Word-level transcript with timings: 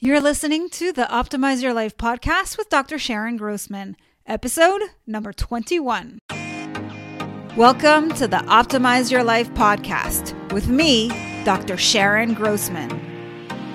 You're 0.00 0.20
listening 0.20 0.70
to 0.70 0.92
the 0.92 1.08
Optimize 1.10 1.60
Your 1.60 1.74
Life 1.74 1.96
podcast 1.96 2.56
with 2.56 2.68
Dr. 2.68 3.00
Sharon 3.00 3.36
Grossman, 3.36 3.96
episode 4.28 4.80
number 5.08 5.32
21. 5.32 6.20
Welcome 7.56 8.12
to 8.12 8.28
the 8.28 8.36
Optimize 8.46 9.10
Your 9.10 9.24
Life 9.24 9.52
podcast 9.54 10.52
with 10.52 10.68
me, 10.68 11.08
Dr. 11.44 11.76
Sharon 11.76 12.34
Grossman. 12.34 12.92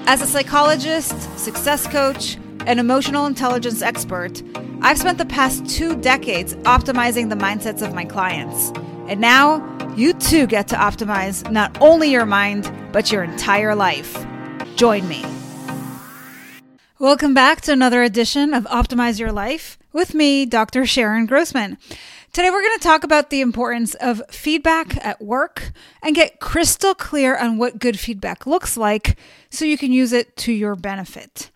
As 0.07 0.21
a 0.21 0.25
psychologist, 0.25 1.20
success 1.38 1.88
coach, 1.88 2.37
and 2.67 2.79
emotional 2.79 3.26
intelligence 3.26 3.81
expert, 3.81 4.42
I've 4.79 4.99
spent 4.99 5.17
the 5.17 5.26
past 5.26 5.69
two 5.69 5.99
decades 5.99 6.55
optimizing 6.55 7.28
the 7.31 7.35
mindsets 7.35 7.85
of 7.85 7.94
my 7.94 8.05
clients. 8.05 8.71
And 9.10 9.19
now, 9.19 9.60
you 9.97 10.13
too 10.13 10.47
get 10.47 10.69
to 10.69 10.76
optimize 10.76 11.51
not 11.51 11.78
only 11.81 12.10
your 12.12 12.26
mind, 12.26 12.71
but 12.94 13.12
your 13.12 13.24
entire 13.24 13.76
life. 13.76 14.26
Join 14.78 15.05
me. 15.10 15.26
Welcome 17.04 17.34
back 17.34 17.59
to 17.63 17.73
another 17.73 18.02
edition 18.02 18.54
of 18.54 18.64
Optimize 18.64 19.20
Your 19.20 19.34
Life 19.34 19.77
with 19.91 20.16
me, 20.16 20.46
Dr. 20.46 20.86
Sharon 20.86 21.26
Grossman. 21.26 21.77
Today, 22.32 22.50
we're 22.50 22.62
going 22.62 22.77
to 22.77 22.84
talk 22.84 23.04
about 23.04 23.30
the 23.30 23.41
importance 23.41 23.94
of 23.96 24.22
feedback 24.30 25.05
at 25.05 25.22
work 25.22 25.74
and 26.02 26.16
get 26.16 26.40
crystal 26.40 26.96
clear 26.96 27.36
on 27.36 27.58
what 27.58 27.77
good 27.77 28.00
feedback 28.00 28.48
looks 28.48 28.77
like 28.77 29.18
so 29.50 29.66
you 29.66 29.77
can 29.77 29.91
use 29.91 30.13
it 30.13 30.38
to 30.38 30.54
your 30.54 30.77
benefit. 30.77 31.52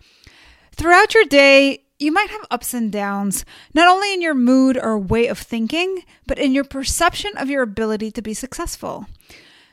Throughout 0.73 1.13
your 1.13 1.23
day, 1.23 1.85
you 1.97 2.11
might 2.11 2.29
have 2.29 2.45
ups 2.51 2.73
and 2.73 2.91
downs, 2.91 3.45
not 3.73 3.87
only 3.87 4.13
in 4.13 4.21
your 4.21 4.35
mood 4.35 4.77
or 4.77 4.99
way 4.99 5.27
of 5.27 5.39
thinking, 5.39 6.03
but 6.25 6.37
in 6.37 6.53
your 6.53 6.65
perception 6.65 7.31
of 7.37 7.49
your 7.49 7.63
ability 7.63 8.11
to 8.11 8.21
be 8.21 8.33
successful. 8.33 9.05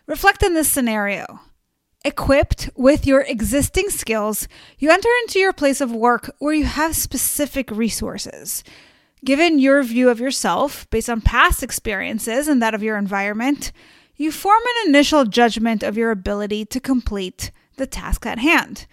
Reflect 0.06 0.44
on 0.44 0.54
this 0.54 0.70
scenario. 0.70 1.40
Equipped 2.06 2.68
with 2.76 3.06
your 3.06 3.22
existing 3.22 3.88
skills, 3.88 4.46
you 4.78 4.90
enter 4.90 5.08
into 5.22 5.38
your 5.38 5.54
place 5.54 5.80
of 5.80 5.90
work 5.90 6.34
where 6.38 6.52
you 6.52 6.64
have 6.64 6.94
specific 6.94 7.70
resources. 7.70 8.62
Given 9.24 9.58
your 9.58 9.82
view 9.82 10.10
of 10.10 10.20
yourself 10.20 10.88
based 10.90 11.08
on 11.08 11.22
past 11.22 11.62
experiences 11.62 12.46
and 12.46 12.60
that 12.60 12.74
of 12.74 12.82
your 12.82 12.98
environment, 12.98 13.72
you 14.16 14.30
form 14.30 14.60
an 14.62 14.90
initial 14.90 15.24
judgment 15.24 15.82
of 15.82 15.96
your 15.96 16.10
ability 16.10 16.66
to 16.66 16.78
complete 16.78 17.50
the 17.76 17.86
task 17.86 18.26
at 18.26 18.38
hand. 18.38 18.86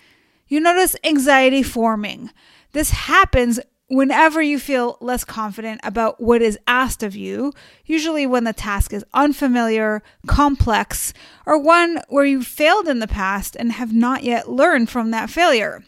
You 0.47 0.61
notice 0.61 0.95
anxiety 1.03 1.63
forming. 1.63 2.30
This 2.72 2.91
happens 2.91 3.59
whenever 3.92 4.42
you 4.42 4.58
feel 4.58 4.97
less 5.02 5.25
confident 5.25 5.81
about 5.84 6.22
what 6.22 6.42
is 6.42 6.58
asked 6.66 7.03
of 7.03 7.14
you, 7.14 7.52
usually 7.86 8.25
when 8.25 8.45
the 8.45 8.53
task 8.53 8.94
is 8.94 9.03
unfamiliar, 9.14 10.02
complex, 10.28 11.14
or 11.45 11.58
one 11.58 12.02
where 12.08 12.23
you 12.23 12.42
failed 12.42 12.88
in 12.88 13.00
the 13.00 13.08
past 13.08 13.53
and 13.59 13.73
have 13.73 13.92
not 13.92 14.23
yet 14.23 14.50
learned 14.50 14.89
from 14.89 15.12
that 15.12 15.30
failure. 15.30 15.84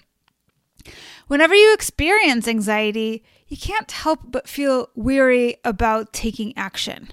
Whenever 1.27 1.55
you 1.55 1.73
experience 1.73 2.45
anxiety, 2.45 3.23
you 3.47 3.55
can't 3.55 3.89
help 3.89 4.19
but 4.25 4.49
feel 4.49 4.89
weary 4.95 5.55
about 5.63 6.11
taking 6.11 6.55
action. 6.57 7.09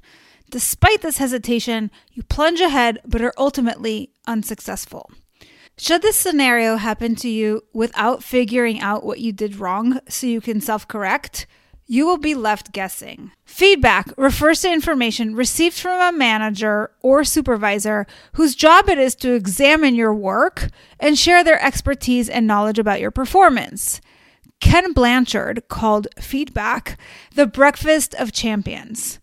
Despite 0.51 1.03
this 1.03 1.19
hesitation, 1.19 1.93
you 2.13 2.25
plunge 2.25 2.61
ahead 2.61 2.99
but 3.07 3.23
are 3.23 3.35
ultimately 3.39 4.11
unsuccessful. 4.27 5.13
Should 5.83 6.03
this 6.03 6.17
scenario 6.17 6.77
happen 6.77 7.17
to 7.17 7.29
you 7.31 7.63
without 7.73 8.23
figuring 8.23 8.81
out 8.81 9.03
what 9.03 9.21
you 9.21 9.33
did 9.33 9.57
wrong 9.57 9.99
so 10.11 10.27
you 10.27 10.43
can 10.43 10.61
self 10.61 10.87
correct, 10.87 11.47
you 11.87 12.05
will 12.05 12.19
be 12.19 12.35
left 12.35 12.73
guessing. 12.73 13.31
Feedback 13.47 14.13
refers 14.19 14.61
to 14.61 14.71
information 14.71 15.35
received 15.35 15.79
from 15.79 15.99
a 15.99 16.15
manager 16.15 16.91
or 17.01 17.25
supervisor 17.25 18.07
whose 18.35 18.55
job 18.55 18.91
it 18.91 18.99
is 18.99 19.15
to 19.17 19.33
examine 19.33 19.95
your 19.95 20.15
work 20.15 20.69
and 21.01 21.19
share 21.19 21.43
their 21.43 21.61
expertise 21.65 22.29
and 22.29 22.47
knowledge 22.47 22.79
about 22.79 23.01
your 23.01 23.11
performance. 23.11 24.03
Ken 24.61 24.93
Blanchard 24.93 25.67
called 25.69 26.09
feedback 26.21 26.99
the 27.35 27.47
breakfast 27.47 28.15
of 28.17 28.33
champions. 28.33 29.19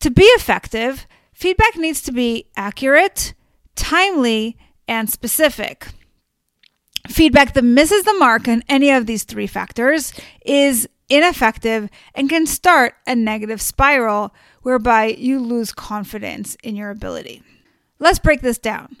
To 0.00 0.10
be 0.10 0.24
effective, 0.24 1.06
feedback 1.32 1.76
needs 1.76 2.02
to 2.02 2.10
be 2.10 2.46
accurate, 2.56 3.32
timely, 3.76 4.56
and 4.88 5.08
specific. 5.08 5.86
Feedback 7.10 7.54
that 7.54 7.64
misses 7.64 8.04
the 8.04 8.14
mark 8.14 8.46
on 8.46 8.62
any 8.68 8.90
of 8.90 9.06
these 9.06 9.24
three 9.24 9.48
factors 9.48 10.14
is 10.46 10.88
ineffective 11.08 11.90
and 12.14 12.30
can 12.30 12.46
start 12.46 12.94
a 13.04 13.16
negative 13.16 13.60
spiral 13.60 14.32
whereby 14.62 15.06
you 15.06 15.40
lose 15.40 15.72
confidence 15.72 16.56
in 16.62 16.76
your 16.76 16.90
ability. 16.90 17.42
Let's 17.98 18.20
break 18.20 18.42
this 18.42 18.58
down. 18.58 18.96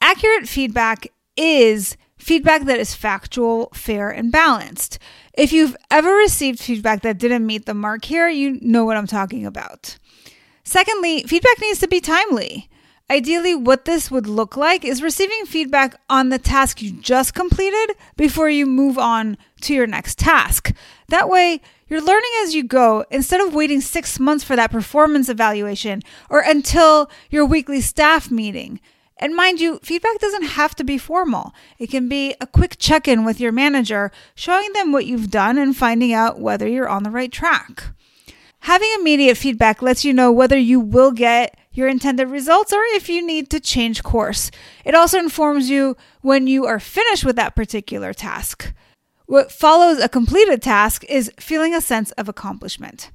Accurate 0.00 0.48
feedback 0.48 1.08
is 1.36 1.96
feedback 2.18 2.66
that 2.66 2.78
is 2.78 2.94
factual, 2.94 3.70
fair, 3.74 4.10
and 4.10 4.30
balanced. 4.30 5.00
If 5.34 5.52
you've 5.52 5.76
ever 5.90 6.14
received 6.14 6.60
feedback 6.60 7.02
that 7.02 7.18
didn't 7.18 7.46
meet 7.46 7.66
the 7.66 7.74
mark 7.74 8.04
here, 8.04 8.28
you 8.28 8.60
know 8.62 8.84
what 8.84 8.96
I'm 8.96 9.08
talking 9.08 9.44
about. 9.44 9.98
Secondly, 10.62 11.24
feedback 11.24 11.60
needs 11.60 11.80
to 11.80 11.88
be 11.88 12.00
timely. 12.00 12.69
Ideally, 13.10 13.56
what 13.56 13.86
this 13.86 14.08
would 14.08 14.28
look 14.28 14.56
like 14.56 14.84
is 14.84 15.02
receiving 15.02 15.44
feedback 15.44 15.96
on 16.08 16.28
the 16.28 16.38
task 16.38 16.80
you 16.80 16.92
just 16.92 17.34
completed 17.34 17.96
before 18.16 18.48
you 18.48 18.66
move 18.66 18.98
on 18.98 19.36
to 19.62 19.74
your 19.74 19.88
next 19.88 20.16
task. 20.16 20.72
That 21.08 21.28
way, 21.28 21.60
you're 21.88 22.00
learning 22.00 22.30
as 22.44 22.54
you 22.54 22.62
go 22.62 23.04
instead 23.10 23.40
of 23.40 23.52
waiting 23.52 23.80
six 23.80 24.20
months 24.20 24.44
for 24.44 24.54
that 24.54 24.70
performance 24.70 25.28
evaluation 25.28 26.02
or 26.30 26.38
until 26.38 27.10
your 27.30 27.44
weekly 27.44 27.80
staff 27.80 28.30
meeting. 28.30 28.78
And 29.16 29.34
mind 29.34 29.60
you, 29.60 29.80
feedback 29.82 30.20
doesn't 30.20 30.44
have 30.44 30.76
to 30.76 30.84
be 30.84 30.96
formal. 30.96 31.52
It 31.80 31.90
can 31.90 32.08
be 32.08 32.36
a 32.40 32.46
quick 32.46 32.76
check 32.78 33.08
in 33.08 33.24
with 33.24 33.40
your 33.40 33.50
manager, 33.50 34.12
showing 34.36 34.72
them 34.72 34.92
what 34.92 35.04
you've 35.04 35.32
done 35.32 35.58
and 35.58 35.76
finding 35.76 36.12
out 36.12 36.38
whether 36.38 36.68
you're 36.68 36.88
on 36.88 37.02
the 37.02 37.10
right 37.10 37.32
track. 37.32 37.92
Having 38.60 38.90
immediate 38.98 39.36
feedback 39.36 39.82
lets 39.82 40.04
you 40.04 40.12
know 40.12 40.30
whether 40.30 40.58
you 40.58 40.80
will 40.80 41.12
get 41.12 41.58
your 41.72 41.88
intended 41.88 42.28
results 42.28 42.72
or 42.72 42.82
if 42.94 43.08
you 43.08 43.24
need 43.24 43.48
to 43.50 43.60
change 43.60 44.02
course. 44.02 44.50
It 44.84 44.94
also 44.94 45.18
informs 45.18 45.70
you 45.70 45.96
when 46.20 46.46
you 46.46 46.66
are 46.66 46.80
finished 46.80 47.24
with 47.24 47.36
that 47.36 47.56
particular 47.56 48.12
task. 48.12 48.72
What 49.26 49.52
follows 49.52 49.98
a 49.98 50.08
completed 50.08 50.60
task 50.60 51.04
is 51.08 51.32
feeling 51.38 51.74
a 51.74 51.80
sense 51.80 52.10
of 52.12 52.28
accomplishment. 52.28 53.10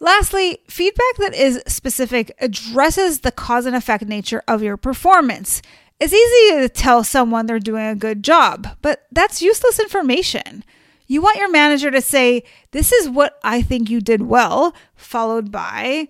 Lastly, 0.00 0.58
feedback 0.68 1.16
that 1.18 1.34
is 1.34 1.62
specific 1.66 2.32
addresses 2.40 3.20
the 3.20 3.32
cause 3.32 3.66
and 3.66 3.74
effect 3.74 4.04
nature 4.06 4.42
of 4.46 4.62
your 4.62 4.76
performance. 4.76 5.62
It's 6.00 6.12
easy 6.12 6.60
to 6.60 6.68
tell 6.68 7.02
someone 7.02 7.46
they're 7.46 7.58
doing 7.58 7.86
a 7.86 7.96
good 7.96 8.22
job, 8.22 8.76
but 8.82 9.06
that's 9.10 9.42
useless 9.42 9.80
information. 9.80 10.62
You 11.10 11.22
want 11.22 11.38
your 11.38 11.50
manager 11.50 11.90
to 11.90 12.02
say, 12.02 12.44
This 12.70 12.92
is 12.92 13.08
what 13.08 13.40
I 13.42 13.62
think 13.62 13.88
you 13.88 14.00
did 14.02 14.22
well, 14.22 14.74
followed 14.94 15.50
by, 15.50 16.08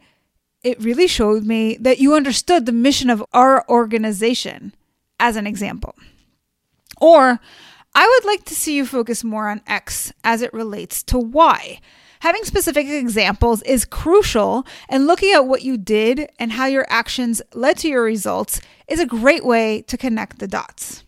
It 0.65 0.83
really 0.83 1.07
showed 1.07 1.45
me 1.45 1.77
that 1.81 2.01
you 2.01 2.15
understood 2.15 2.67
the 2.67 2.73
mission 2.73 3.09
of 3.09 3.25
our 3.33 3.65
organization, 3.69 4.75
as 5.21 5.37
an 5.37 5.47
example. 5.47 5.95
Or, 7.01 7.39
I 7.95 8.07
would 8.07 8.27
like 8.27 8.45
to 8.47 8.57
see 8.57 8.75
you 8.75 8.85
focus 8.85 9.23
more 9.23 9.49
on 9.49 9.63
X 9.69 10.13
as 10.25 10.43
it 10.43 10.53
relates 10.53 11.05
to 11.05 11.19
Y. 11.19 11.81
Having 12.21 12.45
specific 12.45 12.89
examples 12.89 13.63
is 13.63 13.85
crucial, 13.85 14.67
and 14.89 15.07
looking 15.07 15.33
at 15.33 15.47
what 15.47 15.63
you 15.63 15.79
did 15.79 16.29
and 16.41 16.53
how 16.53 16.67
your 16.67 16.87
actions 16.89 17.41
led 17.55 17.79
to 17.79 17.89
your 17.89 18.03
results 18.03 18.61
is 18.89 18.99
a 18.99 19.07
great 19.07 19.45
way 19.45 19.83
to 19.83 19.97
connect 19.97 20.41
the 20.41 20.49
dots. 20.49 21.05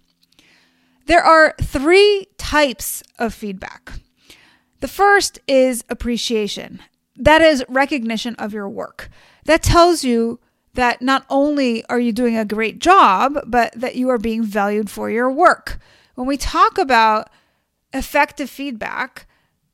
There 1.11 1.25
are 1.25 1.57
three 1.61 2.29
types 2.39 3.03
of 3.19 3.35
feedback. 3.35 3.95
The 4.79 4.87
first 4.87 5.41
is 5.49 5.83
appreciation, 5.89 6.85
that 7.17 7.43
is 7.43 7.65
recognition 7.69 8.37
of 8.37 8.53
your 8.53 8.69
work. 8.69 9.11
That 9.45 9.61
tells 9.61 10.05
you 10.05 10.39
that 10.75 11.03
not 11.03 11.27
only 11.29 11.85
are 11.87 11.99
you 11.99 12.13
doing 12.13 12.39
a 12.39 12.45
great 12.45 12.79
job, 12.79 13.41
but 13.45 13.73
that 13.75 13.97
you 13.97 14.09
are 14.09 14.19
being 14.19 14.45
valued 14.45 14.89
for 14.89 15.11
your 15.11 15.33
work. 15.33 15.81
When 16.15 16.29
we 16.29 16.37
talk 16.37 16.79
about 16.79 17.29
effective 17.93 18.49
feedback, 18.49 19.27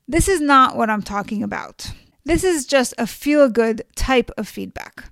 this 0.07 0.27
is 0.27 0.41
not 0.41 0.75
what 0.75 0.89
I'm 0.89 1.03
talking 1.03 1.43
about. 1.43 1.91
This 2.25 2.43
is 2.43 2.65
just 2.65 2.95
a 2.97 3.05
feel 3.05 3.47
good 3.47 3.83
type 3.95 4.31
of 4.39 4.47
feedback. 4.47 5.11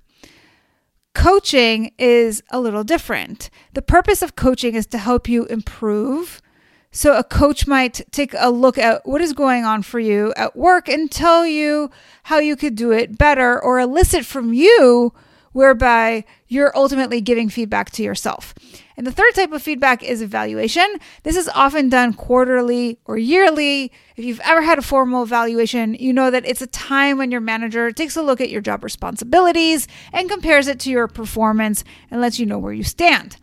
Coaching 1.16 1.92
is 1.98 2.42
a 2.50 2.60
little 2.60 2.84
different. 2.84 3.48
The 3.72 3.80
purpose 3.80 4.20
of 4.20 4.36
coaching 4.36 4.74
is 4.74 4.86
to 4.88 4.98
help 4.98 5.30
you 5.30 5.46
improve. 5.46 6.42
So, 6.90 7.16
a 7.16 7.24
coach 7.24 7.66
might 7.66 8.02
take 8.12 8.34
a 8.36 8.50
look 8.50 8.76
at 8.76 9.06
what 9.06 9.22
is 9.22 9.32
going 9.32 9.64
on 9.64 9.80
for 9.80 9.98
you 9.98 10.34
at 10.36 10.54
work 10.54 10.90
and 10.90 11.10
tell 11.10 11.46
you 11.46 11.90
how 12.24 12.38
you 12.38 12.54
could 12.54 12.74
do 12.74 12.92
it 12.92 13.16
better 13.16 13.58
or 13.58 13.80
elicit 13.80 14.26
from 14.26 14.52
you 14.52 15.14
whereby 15.56 16.22
you're 16.48 16.76
ultimately 16.76 17.18
giving 17.18 17.48
feedback 17.48 17.90
to 17.90 18.02
yourself. 18.02 18.52
And 18.94 19.06
the 19.06 19.10
third 19.10 19.34
type 19.34 19.52
of 19.52 19.62
feedback 19.62 20.02
is 20.02 20.20
evaluation. 20.20 20.86
This 21.22 21.34
is 21.34 21.48
often 21.48 21.88
done 21.88 22.12
quarterly 22.12 22.98
or 23.06 23.16
yearly. 23.16 23.90
If 24.16 24.26
you've 24.26 24.40
ever 24.40 24.60
had 24.60 24.78
a 24.78 24.82
formal 24.82 25.22
evaluation, 25.22 25.94
you 25.94 26.12
know 26.12 26.30
that 26.30 26.44
it's 26.44 26.60
a 26.60 26.66
time 26.66 27.16
when 27.16 27.30
your 27.30 27.40
manager 27.40 27.90
takes 27.90 28.16
a 28.16 28.22
look 28.22 28.42
at 28.42 28.50
your 28.50 28.60
job 28.60 28.84
responsibilities 28.84 29.88
and 30.12 30.28
compares 30.28 30.68
it 30.68 30.78
to 30.80 30.90
your 30.90 31.08
performance 31.08 31.84
and 32.10 32.20
lets 32.20 32.38
you 32.38 32.44
know 32.44 32.58
where 32.58 32.74
you 32.74 32.84
stand. 32.84 33.38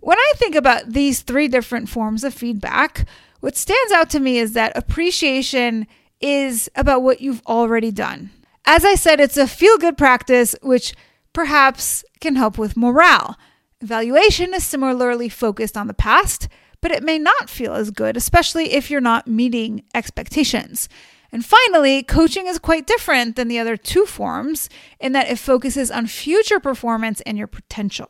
When 0.00 0.16
I 0.16 0.32
think 0.36 0.54
about 0.54 0.94
these 0.94 1.20
three 1.20 1.46
different 1.46 1.90
forms 1.90 2.24
of 2.24 2.32
feedback, 2.32 3.06
what 3.40 3.54
stands 3.54 3.92
out 3.92 4.08
to 4.10 4.20
me 4.20 4.38
is 4.38 4.54
that 4.54 4.74
appreciation 4.78 5.86
is 6.22 6.70
about 6.74 7.02
what 7.02 7.20
you've 7.20 7.42
already 7.46 7.90
done. 7.90 8.30
As 8.64 8.82
I 8.86 8.94
said, 8.94 9.20
it's 9.20 9.36
a 9.36 9.46
feel 9.46 9.76
good 9.76 9.98
practice, 9.98 10.54
which 10.62 10.94
perhaps 11.32 12.04
can 12.20 12.36
help 12.36 12.58
with 12.58 12.76
morale. 12.76 13.36
Evaluation 13.80 14.52
is 14.54 14.64
similarly 14.64 15.28
focused 15.28 15.76
on 15.76 15.86
the 15.86 15.94
past, 15.94 16.48
but 16.80 16.90
it 16.90 17.02
may 17.02 17.18
not 17.18 17.48
feel 17.48 17.74
as 17.74 17.90
good, 17.90 18.16
especially 18.16 18.72
if 18.72 18.90
you're 18.90 19.00
not 19.00 19.26
meeting 19.26 19.84
expectations. 19.94 20.88
And 21.32 21.44
finally, 21.44 22.02
coaching 22.02 22.46
is 22.46 22.58
quite 22.58 22.86
different 22.86 23.36
than 23.36 23.48
the 23.48 23.58
other 23.58 23.76
two 23.76 24.04
forms 24.04 24.68
in 24.98 25.12
that 25.12 25.30
it 25.30 25.38
focuses 25.38 25.90
on 25.90 26.06
future 26.06 26.58
performance 26.58 27.20
and 27.22 27.38
your 27.38 27.46
potential. 27.46 28.08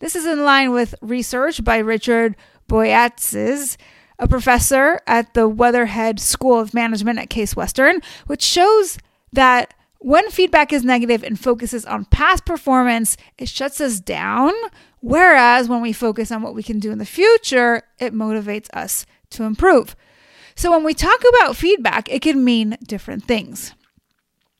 This 0.00 0.16
is 0.16 0.26
in 0.26 0.44
line 0.44 0.72
with 0.72 0.94
research 1.00 1.62
by 1.62 1.78
Richard 1.78 2.34
Boyatzis, 2.68 3.76
a 4.18 4.26
professor 4.26 5.00
at 5.06 5.34
the 5.34 5.48
Weatherhead 5.48 6.18
School 6.18 6.58
of 6.58 6.74
Management 6.74 7.18
at 7.18 7.30
Case 7.30 7.54
Western, 7.54 8.00
which 8.26 8.42
shows 8.42 8.98
that 9.32 9.74
when 10.00 10.30
feedback 10.30 10.72
is 10.72 10.82
negative 10.82 11.22
and 11.22 11.38
focuses 11.38 11.84
on 11.84 12.06
past 12.06 12.46
performance, 12.46 13.16
it 13.36 13.48
shuts 13.48 13.80
us 13.80 14.00
down. 14.00 14.52
Whereas 15.00 15.68
when 15.68 15.82
we 15.82 15.92
focus 15.92 16.32
on 16.32 16.42
what 16.42 16.54
we 16.54 16.62
can 16.62 16.78
do 16.78 16.90
in 16.90 16.98
the 16.98 17.06
future, 17.06 17.82
it 17.98 18.14
motivates 18.14 18.68
us 18.72 19.04
to 19.30 19.44
improve. 19.44 19.94
So 20.54 20.70
when 20.70 20.84
we 20.84 20.94
talk 20.94 21.22
about 21.28 21.56
feedback, 21.56 22.10
it 22.10 22.22
can 22.22 22.42
mean 22.42 22.76
different 22.82 23.24
things. 23.24 23.74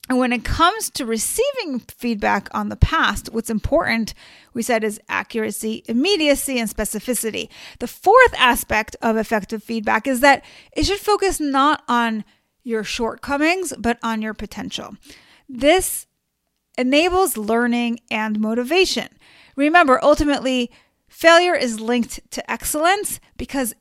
And 0.09 0.19
when 0.19 0.33
it 0.33 0.43
comes 0.43 0.89
to 0.91 1.05
receiving 1.05 1.79
feedback 1.79 2.49
on 2.53 2.69
the 2.69 2.75
past, 2.75 3.29
what's 3.31 3.49
important, 3.49 4.13
we 4.53 4.61
said, 4.61 4.83
is 4.83 4.99
accuracy, 5.09 5.83
immediacy, 5.87 6.59
and 6.59 6.69
specificity. 6.69 7.49
The 7.79 7.87
fourth 7.87 8.33
aspect 8.37 8.95
of 9.01 9.17
effective 9.17 9.63
feedback 9.63 10.07
is 10.07 10.19
that 10.19 10.43
it 10.73 10.85
should 10.85 10.99
focus 10.99 11.39
not 11.39 11.83
on 11.87 12.25
your 12.63 12.83
shortcomings, 12.83 13.73
but 13.77 13.97
on 14.03 14.21
your 14.21 14.33
potential. 14.33 14.97
This 15.53 16.07
enables 16.77 17.35
learning 17.35 17.99
and 18.09 18.39
motivation. 18.39 19.09
Remember, 19.57 19.99
ultimately, 20.01 20.71
failure 21.09 21.55
is 21.55 21.81
linked 21.81 22.31
to 22.31 22.49
excellence 22.49 23.19
because 23.35 23.73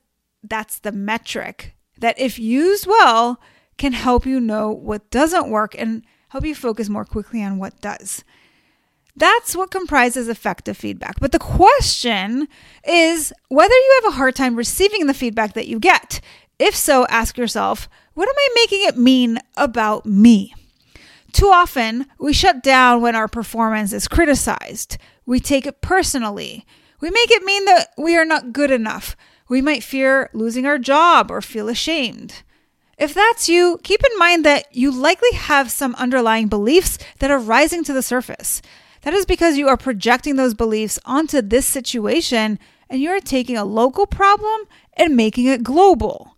that's 0.42 0.80
the 0.80 0.90
metric 0.90 1.76
that, 1.98 2.18
if 2.18 2.40
used 2.40 2.88
well, 2.88 3.40
can 3.78 3.92
help 3.92 4.26
you 4.26 4.40
know 4.40 4.70
what 4.72 5.10
doesn't 5.10 5.48
work 5.48 5.76
and 5.78 6.02
help 6.30 6.44
you 6.44 6.56
focus 6.56 6.88
more 6.88 7.04
quickly 7.04 7.42
on 7.42 7.58
what 7.58 7.80
does. 7.80 8.24
That's 9.14 9.54
what 9.54 9.70
comprises 9.70 10.28
effective 10.28 10.76
feedback. 10.76 11.20
But 11.20 11.30
the 11.30 11.38
question 11.38 12.48
is 12.84 13.32
whether 13.48 13.74
you 13.74 14.00
have 14.02 14.12
a 14.12 14.16
hard 14.16 14.34
time 14.34 14.56
receiving 14.56 15.06
the 15.06 15.14
feedback 15.14 15.54
that 15.54 15.68
you 15.68 15.78
get. 15.78 16.20
If 16.58 16.74
so, 16.74 17.06
ask 17.06 17.38
yourself, 17.38 17.88
what 18.14 18.28
am 18.28 18.34
I 18.36 18.48
making 18.56 18.88
it 18.88 18.96
mean 18.98 19.38
about 19.56 20.04
me? 20.04 20.52
Too 21.32 21.48
often, 21.48 22.06
we 22.18 22.32
shut 22.32 22.62
down 22.62 23.02
when 23.02 23.14
our 23.14 23.28
performance 23.28 23.92
is 23.92 24.08
criticized. 24.08 24.98
We 25.26 25.40
take 25.40 25.66
it 25.66 25.80
personally. 25.80 26.66
We 27.00 27.10
make 27.10 27.30
it 27.30 27.44
mean 27.44 27.64
that 27.66 27.88
we 27.96 28.16
are 28.16 28.24
not 28.24 28.52
good 28.52 28.70
enough. 28.70 29.16
We 29.48 29.62
might 29.62 29.82
fear 29.82 30.30
losing 30.32 30.66
our 30.66 30.78
job 30.78 31.30
or 31.30 31.40
feel 31.40 31.68
ashamed. 31.68 32.42
If 32.98 33.14
that's 33.14 33.48
you, 33.48 33.80
keep 33.82 34.02
in 34.04 34.18
mind 34.18 34.44
that 34.44 34.74
you 34.76 34.90
likely 34.90 35.32
have 35.32 35.70
some 35.70 35.94
underlying 35.94 36.48
beliefs 36.48 36.98
that 37.20 37.30
are 37.30 37.38
rising 37.38 37.82
to 37.84 37.92
the 37.92 38.02
surface. 38.02 38.60
That 39.02 39.14
is 39.14 39.24
because 39.24 39.56
you 39.56 39.68
are 39.68 39.78
projecting 39.78 40.36
those 40.36 40.52
beliefs 40.52 40.98
onto 41.06 41.40
this 41.40 41.64
situation 41.64 42.58
and 42.90 43.00
you 43.00 43.10
are 43.10 43.20
taking 43.20 43.56
a 43.56 43.64
local 43.64 44.06
problem 44.06 44.62
and 44.94 45.16
making 45.16 45.46
it 45.46 45.62
global. 45.62 46.36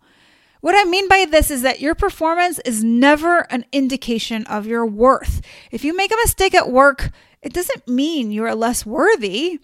What 0.62 0.76
I 0.76 0.88
mean 0.88 1.08
by 1.08 1.26
this 1.28 1.50
is 1.50 1.62
that 1.62 1.80
your 1.80 1.96
performance 1.96 2.60
is 2.60 2.84
never 2.84 3.40
an 3.52 3.64
indication 3.72 4.46
of 4.46 4.64
your 4.64 4.86
worth. 4.86 5.42
If 5.72 5.82
you 5.84 5.94
make 5.94 6.12
a 6.12 6.22
mistake 6.22 6.54
at 6.54 6.70
work, 6.70 7.10
it 7.42 7.52
doesn't 7.52 7.88
mean 7.88 8.30
you 8.30 8.44
are 8.44 8.54
less 8.54 8.86
worthy. 8.86 9.58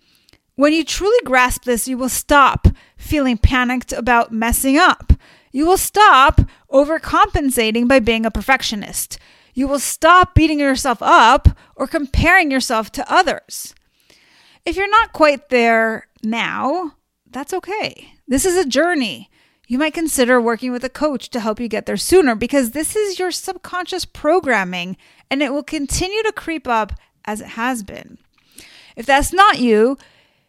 When 0.57 0.73
you 0.73 0.85
truly 0.85 1.21
grasp 1.25 1.63
this, 1.63 1.87
you 1.87 1.97
will 1.97 2.09
stop 2.09 2.67
feeling 2.97 3.39
panicked 3.39 3.93
about 3.93 4.33
messing 4.33 4.77
up. 4.77 5.13
You 5.53 5.67
will 5.67 5.77
stop 5.77 6.41
overcompensating 6.69 7.87
by 7.87 8.01
being 8.01 8.27
a 8.27 8.31
perfectionist. 8.33 9.21
You 9.55 9.69
will 9.69 9.79
stop 9.79 10.35
beating 10.35 10.59
yourself 10.59 10.99
up 11.01 11.49
or 11.77 11.87
comparing 11.87 12.51
yourself 12.51 12.91
to 12.93 13.13
others. 13.13 13.73
If 14.67 14.75
you're 14.75 14.91
not 14.91 15.13
quite 15.13 15.49
there 15.49 16.09
now, 16.25 16.97
that's 17.31 17.55
okay. 17.55 18.15
This 18.27 18.45
is 18.45 18.57
a 18.57 18.69
journey. 18.69 19.31
You 19.71 19.79
might 19.79 19.93
consider 19.93 20.41
working 20.41 20.73
with 20.73 20.83
a 20.83 20.89
coach 20.89 21.29
to 21.29 21.41
help 21.41 21.61
you 21.61 21.69
get 21.69 21.85
there 21.85 21.99
sooner 21.99 22.35
because 22.35 22.71
this 22.71 22.97
is 22.97 23.19
your 23.19 23.31
subconscious 23.31 24.07
programming 24.07 24.97
and 25.31 25.43
it 25.43 25.53
will 25.53 25.63
continue 25.63 26.23
to 26.23 26.33
creep 26.33 26.67
up 26.67 26.95
as 27.27 27.43
it 27.43 27.49
has 27.49 27.83
been. 27.83 28.17
If 28.97 29.05
that's 29.05 29.31
not 29.31 29.59
you, 29.59 29.99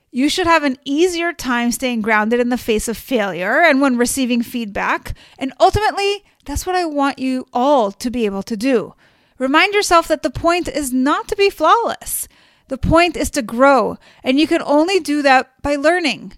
you 0.10 0.30
should 0.30 0.48
have 0.48 0.64
an 0.64 0.78
easier 0.86 1.34
time 1.34 1.74
staying 1.74 2.02
grounded 2.02 2.40
in 2.40 2.48
the 2.48 2.58
face 2.58 2.88
of 2.88 2.98
failure 2.98 3.62
and 3.62 3.82
when 3.82 3.98
receiving 3.98 4.42
feedback. 4.42 5.14
And 5.38 5.52
ultimately, 5.60 6.24
that's 6.46 6.66
what 6.66 6.78
I 6.78 6.86
want 6.86 7.20
you 7.20 7.46
all 7.52 7.92
to 7.92 8.10
be 8.10 8.26
able 8.26 8.44
to 8.44 8.56
do. 8.56 8.96
Remind 9.38 9.74
yourself 9.74 10.08
that 10.08 10.24
the 10.24 10.30
point 10.30 10.70
is 10.70 10.94
not 10.94 11.28
to 11.28 11.36
be 11.36 11.50
flawless. 11.50 12.30
The 12.70 12.78
point 12.78 13.18
is 13.18 13.30
to 13.32 13.42
grow, 13.42 13.98
and 14.24 14.40
you 14.40 14.48
can 14.48 14.62
only 14.62 15.02
do 15.02 15.22
that 15.24 15.62
by 15.62 15.76
learning. 15.76 16.34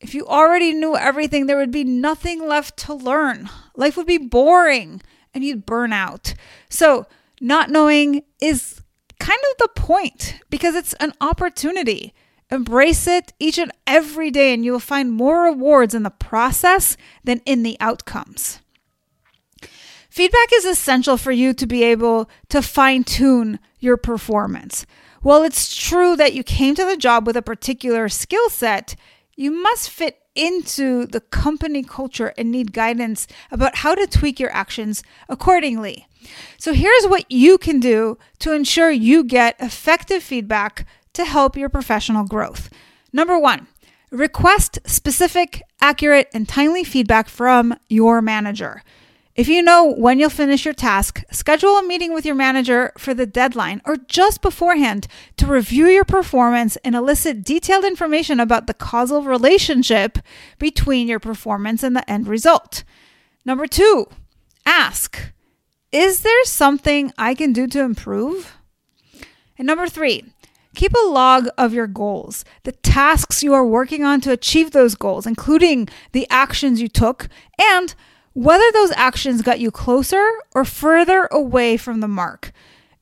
If 0.00 0.14
you 0.14 0.26
already 0.26 0.72
knew 0.72 0.96
everything, 0.96 1.46
there 1.46 1.56
would 1.56 1.72
be 1.72 1.84
nothing 1.84 2.46
left 2.46 2.76
to 2.78 2.94
learn. 2.94 3.50
Life 3.74 3.96
would 3.96 4.06
be 4.06 4.18
boring 4.18 5.02
and 5.34 5.42
you'd 5.44 5.66
burn 5.66 5.92
out. 5.92 6.34
So, 6.68 7.06
not 7.40 7.70
knowing 7.70 8.22
is 8.40 8.80
kind 9.18 9.40
of 9.50 9.58
the 9.58 9.80
point 9.80 10.40
because 10.50 10.74
it's 10.74 10.94
an 10.94 11.12
opportunity. 11.20 12.14
Embrace 12.50 13.06
it 13.06 13.32
each 13.38 13.58
and 13.58 13.72
every 13.86 14.30
day, 14.30 14.54
and 14.54 14.64
you 14.64 14.72
will 14.72 14.80
find 14.80 15.12
more 15.12 15.42
rewards 15.42 15.94
in 15.94 16.02
the 16.02 16.10
process 16.10 16.96
than 17.22 17.42
in 17.44 17.62
the 17.62 17.76
outcomes. 17.78 18.60
Feedback 20.08 20.48
is 20.54 20.64
essential 20.64 21.16
for 21.16 21.30
you 21.30 21.52
to 21.52 21.66
be 21.66 21.84
able 21.84 22.30
to 22.48 22.62
fine 22.62 23.04
tune 23.04 23.58
your 23.78 23.96
performance. 23.96 24.86
While 25.20 25.42
it's 25.42 25.76
true 25.76 26.16
that 26.16 26.32
you 26.32 26.42
came 26.42 26.74
to 26.74 26.84
the 26.84 26.96
job 26.96 27.26
with 27.26 27.36
a 27.36 27.42
particular 27.42 28.08
skill 28.08 28.48
set, 28.48 28.96
you 29.38 29.52
must 29.52 29.88
fit 29.88 30.18
into 30.34 31.06
the 31.06 31.20
company 31.20 31.84
culture 31.84 32.34
and 32.36 32.50
need 32.50 32.72
guidance 32.72 33.28
about 33.52 33.76
how 33.76 33.94
to 33.94 34.04
tweak 34.04 34.40
your 34.40 34.52
actions 34.52 35.04
accordingly. 35.28 36.08
So, 36.58 36.74
here's 36.74 37.06
what 37.06 37.30
you 37.30 37.56
can 37.56 37.78
do 37.78 38.18
to 38.40 38.52
ensure 38.52 38.90
you 38.90 39.22
get 39.22 39.54
effective 39.60 40.24
feedback 40.24 40.86
to 41.12 41.24
help 41.24 41.56
your 41.56 41.68
professional 41.68 42.24
growth. 42.24 42.68
Number 43.12 43.38
one, 43.38 43.68
request 44.10 44.80
specific, 44.84 45.62
accurate, 45.80 46.28
and 46.34 46.48
timely 46.48 46.82
feedback 46.82 47.28
from 47.28 47.78
your 47.88 48.20
manager. 48.20 48.82
If 49.38 49.46
you 49.46 49.62
know 49.62 49.84
when 49.84 50.18
you'll 50.18 50.30
finish 50.30 50.64
your 50.64 50.74
task, 50.74 51.22
schedule 51.30 51.78
a 51.78 51.82
meeting 51.84 52.12
with 52.12 52.26
your 52.26 52.34
manager 52.34 52.90
for 52.98 53.14
the 53.14 53.24
deadline 53.24 53.80
or 53.84 53.96
just 53.96 54.42
beforehand 54.42 55.06
to 55.36 55.46
review 55.46 55.86
your 55.86 56.04
performance 56.04 56.74
and 56.78 56.96
elicit 56.96 57.44
detailed 57.44 57.84
information 57.84 58.40
about 58.40 58.66
the 58.66 58.74
causal 58.74 59.22
relationship 59.22 60.18
between 60.58 61.06
your 61.06 61.20
performance 61.20 61.84
and 61.84 61.94
the 61.94 62.10
end 62.10 62.26
result. 62.26 62.82
Number 63.44 63.68
two, 63.68 64.08
ask 64.66 65.32
Is 65.92 66.22
there 66.22 66.44
something 66.44 67.12
I 67.16 67.34
can 67.34 67.52
do 67.52 67.68
to 67.68 67.82
improve? 67.82 68.56
And 69.56 69.68
number 69.68 69.86
three, 69.86 70.24
Keep 70.74 70.94
a 70.94 71.08
log 71.08 71.48
of 71.56 71.72
your 71.72 71.86
goals, 71.86 72.44
the 72.62 72.72
tasks 72.72 73.42
you 73.42 73.52
are 73.52 73.66
working 73.66 74.04
on 74.04 74.20
to 74.20 74.30
achieve 74.30 74.70
those 74.70 74.94
goals, 74.94 75.26
including 75.26 75.88
the 76.12 76.24
actions 76.30 76.80
you 76.80 76.86
took, 76.86 77.28
and 77.58 77.94
whether 78.38 78.70
those 78.70 78.92
actions 78.92 79.42
got 79.42 79.58
you 79.58 79.68
closer 79.68 80.24
or 80.54 80.64
further 80.64 81.28
away 81.32 81.76
from 81.76 81.98
the 81.98 82.06
mark. 82.06 82.52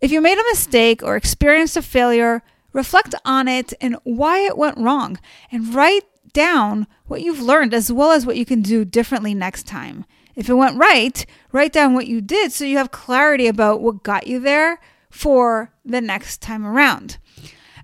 If 0.00 0.11
you 0.11 0.23
made 0.23 0.38
a 0.38 0.50
mistake 0.50 1.02
or 1.02 1.14
experienced 1.14 1.76
a 1.76 1.83
failure, 1.83 2.43
reflect 2.73 3.14
on 3.23 3.47
it 3.47 3.75
and 3.78 3.99
why 4.05 4.38
it 4.38 4.57
went 4.57 4.78
wrong, 4.78 5.19
and 5.52 5.75
write 5.75 6.05
down 6.33 6.87
what 7.05 7.21
you've 7.21 7.43
learned 7.43 7.75
as 7.75 7.93
well 7.93 8.12
as 8.12 8.25
what 8.25 8.38
you 8.38 8.47
can 8.47 8.62
do 8.62 8.83
differently 8.87 9.35
next 9.35 9.66
time. 9.66 10.07
If 10.35 10.49
it 10.49 10.55
went 10.55 10.78
right, 10.78 11.26
write 11.52 11.73
down 11.75 11.93
what 11.93 12.07
you 12.07 12.23
did 12.23 12.50
so 12.50 12.64
you 12.64 12.78
have 12.78 12.90
clarity 12.90 13.47
about 13.47 13.83
what 13.83 14.02
got 14.02 14.26
you 14.26 14.40
there 14.40 14.81
for 15.11 15.71
the 15.85 16.00
next 16.00 16.40
time 16.40 16.64
around. 16.64 17.19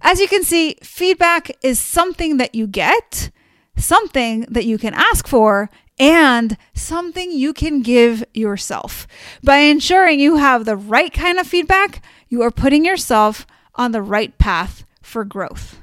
As 0.01 0.21
you 0.21 0.27
can 0.27 0.43
see, 0.43 0.79
feedback 0.83 1.51
is 1.63 1.79
something 1.79 2.39
that 2.39 2.55
you 2.55 2.67
get, 2.67 3.31
something 3.77 4.47
that 4.49 4.65
you 4.65 4.79
can 4.79 4.95
ask 4.95 5.29
for, 5.29 5.69
and 5.99 6.57
something 6.75 7.31
you 7.31 7.53
can 7.53 7.83
give 7.83 8.25
yourself. 8.33 9.07
By 9.43 9.59
ensuring 9.59 10.21
you 10.21 10.37
have 10.37 10.65
the 10.65 10.77
right 10.77 11.13
kind 11.13 11.39
of 11.39 11.47
feedback, 11.47 12.03
you 12.29 12.43
are 12.43 12.51
putting 12.51 12.85
yourself 12.85 13.47
on 13.75 13.93
the 13.93 14.03
right 14.03 14.37
path 14.39 14.85
for 15.03 15.25
growth. 15.25 15.79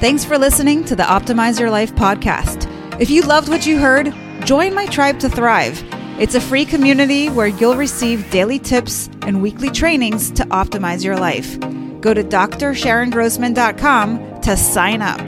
Thanks 0.00 0.24
for 0.24 0.38
listening 0.38 0.84
to 0.84 0.96
the 0.96 1.02
Optimize 1.02 1.60
Your 1.60 1.70
Life 1.70 1.94
podcast. 1.94 2.68
If 3.00 3.10
you 3.10 3.22
loved 3.22 3.48
what 3.48 3.66
you 3.66 3.78
heard, 3.78 4.14
Join 4.44 4.74
my 4.74 4.86
tribe 4.86 5.20
to 5.20 5.28
thrive. 5.28 5.84
It's 6.18 6.34
a 6.34 6.40
free 6.40 6.64
community 6.64 7.28
where 7.28 7.46
you'll 7.46 7.76
receive 7.76 8.28
daily 8.30 8.58
tips 8.58 9.08
and 9.22 9.40
weekly 9.42 9.70
trainings 9.70 10.30
to 10.32 10.42
optimize 10.46 11.04
your 11.04 11.16
life. 11.16 11.60
Go 12.00 12.12
to 12.14 12.24
drsharongrossman.com 12.24 14.40
to 14.40 14.56
sign 14.56 15.02
up. 15.02 15.20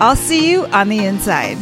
I'll 0.00 0.16
see 0.16 0.50
you 0.50 0.64
on 0.66 0.88
the 0.88 1.04
inside. 1.04 1.58